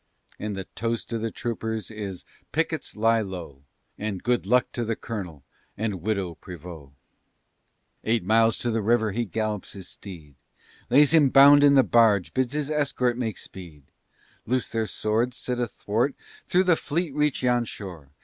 [0.39, 3.61] And the toast of the troopers is: "Pickets, lie low,
[3.99, 5.43] And good luck to the colonel
[5.77, 6.93] and Widow Prevost!"
[8.03, 10.33] Eight miles to the river he gallops his steed,
[10.89, 13.83] Lays him bound in the barge, bids his escort make speed,
[14.47, 16.15] Loose their swords, sit athwart,
[16.47, 18.09] through the fleet reach yon shore.